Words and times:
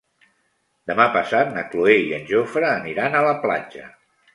Demà 0.93 1.05
passat 1.17 1.53
na 1.59 1.67
Cloè 1.75 2.01
i 2.07 2.11
en 2.21 2.29
Jofre 2.33 2.75
aniran 2.75 3.23
a 3.23 3.27
la 3.31 3.41
platja. 3.49 3.91